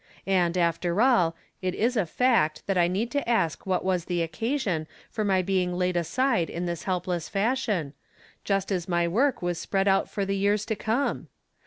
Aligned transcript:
And 0.25 0.57
after 0.57 0.99
all, 0.99 1.35
it 1.61 1.75
is 1.75 1.95
a 1.95 2.07
fact 2.07 2.65
that 2.65 2.75
I 2.75 2.87
need 2.87 3.11
to 3.11 3.29
ask 3.29 3.67
what 3.67 3.85
was 3.85 4.05
the 4.05 4.23
occasion 4.23 4.87
for 5.11 5.23
my 5.23 5.43
being 5.43 5.73
laid 5.73 5.95
aside 5.95 6.49
in 6.49 6.65
this 6.65 6.85
helpless 6.85 7.29
fashion, 7.29 7.93
just 8.43 8.71
as 8.71 8.89
my 8.89 9.07
work 9.07 9.43
was 9.43 9.59
spread 9.59 9.87
out 9.87 10.09
for 10.09 10.25
the 10.25 10.35
years 10.35 10.65
to 10.65 10.75
come 10.75 11.27